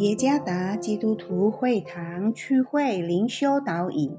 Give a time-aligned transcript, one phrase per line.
[0.00, 4.16] 耶加达基督徒会堂区会灵修导引，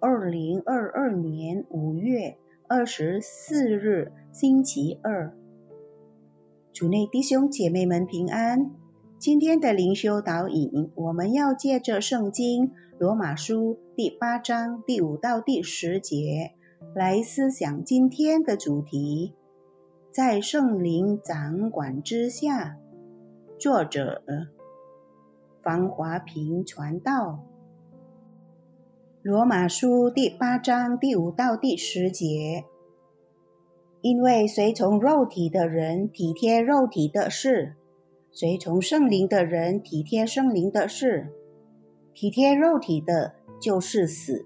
[0.00, 5.36] 二零二二年五月二十四日星期二，
[6.72, 8.70] 主内弟兄姐妹们平安。
[9.18, 16.52] 今天的灵修导引，我们要借着圣经罗马书第八章第五到第十节
[16.94, 19.34] 来思想今天的主题，
[20.10, 22.78] 在圣灵掌管之下。
[23.58, 24.22] 作者。
[25.66, 27.12] 方华平传道，
[29.20, 32.64] 《罗马书》第八章第五到第十节。
[34.00, 37.74] 因为随从肉体的人体贴肉体的事，
[38.30, 41.32] 随从圣灵的人体贴圣灵的事。
[42.14, 44.44] 体贴肉体的，就是死；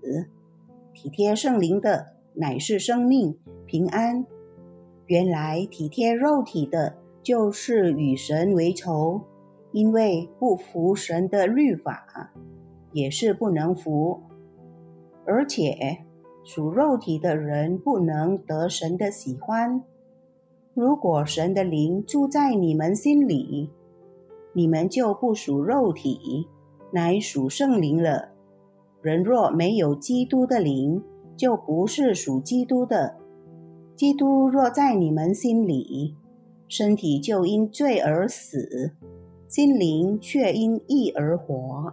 [0.94, 4.24] 体贴圣灵的，乃是生命平安。
[5.04, 9.20] 原来体贴肉体的，就是与神为仇。
[9.72, 12.32] 因为不服神的律法，
[12.92, 14.20] 也是不能服，
[15.24, 15.98] 而且
[16.44, 19.82] 属肉体的人不能得神的喜欢。
[20.74, 23.70] 如果神的灵住在你们心里，
[24.52, 26.48] 你们就不属肉体，
[26.92, 28.30] 乃属圣灵了。
[29.02, 31.02] 人若没有基督的灵，
[31.36, 33.16] 就不是属基督的。
[33.94, 36.16] 基督若在你们心里，
[36.68, 38.92] 身体就因罪而死。
[39.50, 41.92] 心灵却因义而活。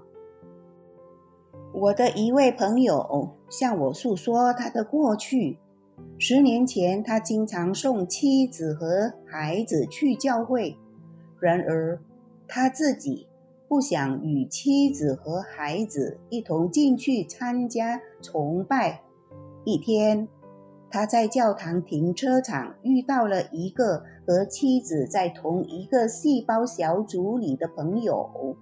[1.73, 5.57] 我的一位朋友向我诉说他的过去。
[6.19, 10.77] 十年前，他经常送妻子和孩子去教会，
[11.39, 11.99] 然而
[12.47, 13.25] 他自己
[13.67, 19.01] 不想与妻子和孩子一同进去参加崇拜。
[19.65, 20.27] 一天，
[20.89, 28.55] 他在教堂停车场遇到了一个和妻子在同一个细胞小组里的朋友。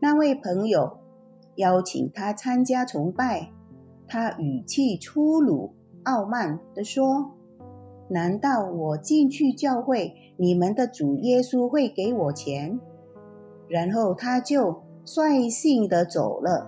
[0.00, 0.98] 那位朋友
[1.56, 3.50] 邀请他参加崇拜，
[4.06, 7.32] 他语气粗鲁、傲慢地说
[8.10, 12.80] ：“难道我进去教会，你们的主耶稣会给我钱？”
[13.68, 16.66] 然后他就率性地走了，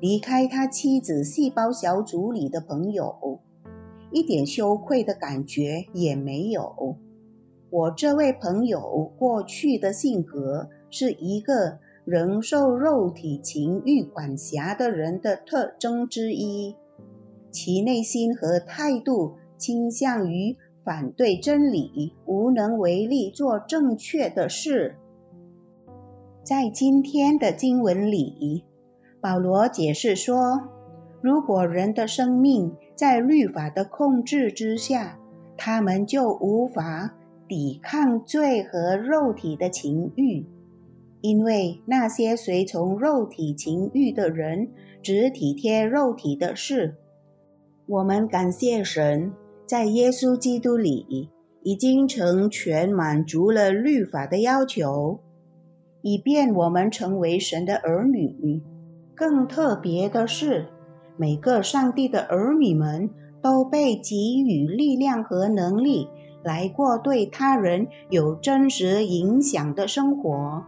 [0.00, 3.40] 离开他妻子细胞小组里的朋友。
[4.12, 6.96] 一点羞愧的感觉也没有。
[7.70, 16.74] 我这位朋友过去的性格是一个仍受肉体情欲管辖的人的特征之一，
[17.50, 24.96] 其内心和态度倾向于反对真理，无能为力做正确的事。
[26.42, 28.64] 在今天的经文里，
[29.20, 30.60] 保罗解释说，
[31.22, 35.18] 如果人的生命，在律法的控制之下，
[35.56, 37.14] 他们就无法
[37.46, 40.46] 抵抗罪和肉体的情欲，
[41.20, 44.68] 因为那些随从肉体情欲的人
[45.02, 46.94] 只体贴肉体的事。
[47.86, 49.32] 我们感谢神，
[49.66, 51.28] 在耶稣基督里
[51.62, 55.20] 已经成全满足了律法的要求，
[56.00, 58.62] 以便我们成为神的儿女。
[59.14, 60.66] 更特别的是。
[61.20, 63.10] 每个上帝的儿女们
[63.42, 66.08] 都被给予力量和能力，
[66.42, 70.64] 来过对他人有真实影响的生活。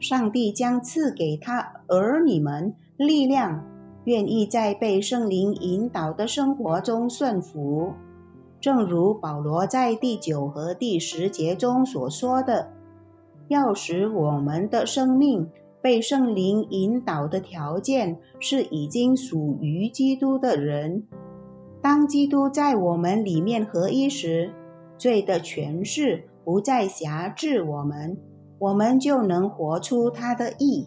[0.00, 3.64] 上帝将赐给他儿女们力量，
[4.02, 7.92] 愿意在被圣灵引导的生活中顺服。
[8.60, 12.72] 正如保罗在第九和第十节中所说的
[13.46, 15.48] ：“要使我们的生命。”
[15.88, 21.04] 被圣灵引导的条件是已经属于基督的人。
[21.80, 24.52] 当基督在我们里面合一时，
[24.98, 28.18] 罪的权势不再辖制我们，
[28.58, 30.86] 我们就能活出他的意。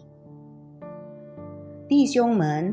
[1.88, 2.72] 弟兄们，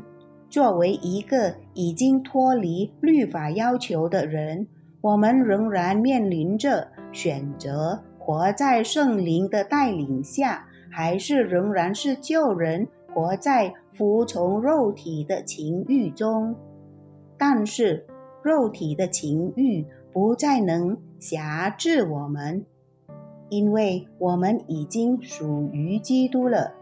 [0.52, 4.68] 作为一个已经脱离律法要求的人，
[5.02, 10.68] 我们仍然面临着选择活在圣灵的带领下。
[11.00, 16.58] 还是仍然是旧人活在服从肉体的情欲中，
[17.38, 18.06] 但是
[18.44, 22.66] 肉体的情欲不再能辖制我们，
[23.48, 26.74] 因为我们已经属于基督了。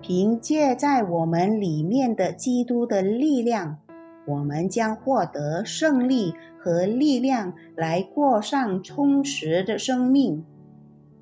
[0.00, 3.78] 凭借在我们里面的基督的力量，
[4.26, 10.44] 我们将获得胜利和力量，来过上充实的生命。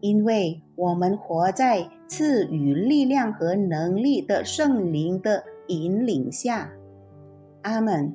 [0.04, 6.72] 因为我们活在赐予力量和能力的圣灵的引领下，
[7.62, 8.14] 阿门。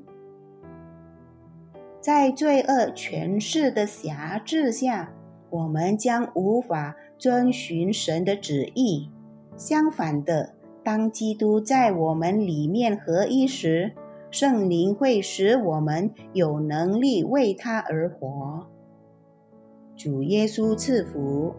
[2.00, 5.12] 在罪恶权势的辖制下，
[5.50, 9.10] 我们将无法遵循神的旨意。
[9.58, 10.54] 相反的，
[10.84, 13.94] 当基督在我们里面合一时，
[14.30, 18.68] 圣灵会使我们有能力为他而活。
[19.96, 21.56] 主耶稣赐福。